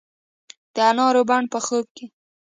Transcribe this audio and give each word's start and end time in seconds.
د 0.73 0.75
انارو 0.89 1.21
بڼ 1.29 1.41
په 1.53 1.59
خوب 1.65 1.85
کې 1.95 2.05